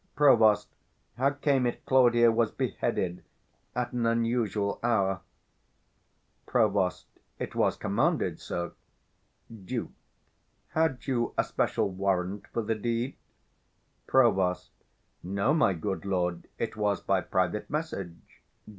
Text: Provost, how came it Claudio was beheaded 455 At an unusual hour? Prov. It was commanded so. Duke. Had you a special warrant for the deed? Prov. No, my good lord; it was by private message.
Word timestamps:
Provost, 0.15 0.67
how 1.15 1.29
came 1.29 1.67
it 1.67 1.85
Claudio 1.85 2.31
was 2.31 2.49
beheaded 2.49 3.23
455 3.73 3.85
At 3.85 3.93
an 3.93 4.05
unusual 4.07 4.79
hour? 4.81 5.21
Prov. 6.47 7.03
It 7.37 7.53
was 7.53 7.77
commanded 7.77 8.39
so. 8.39 8.71
Duke. 9.53 9.91
Had 10.69 11.05
you 11.05 11.35
a 11.37 11.43
special 11.43 11.91
warrant 11.91 12.47
for 12.47 12.63
the 12.63 12.73
deed? 12.73 13.15
Prov. 14.07 14.63
No, 15.21 15.53
my 15.53 15.73
good 15.75 16.03
lord; 16.03 16.47
it 16.57 16.75
was 16.75 16.99
by 16.99 17.21
private 17.21 17.69
message. 17.69 18.41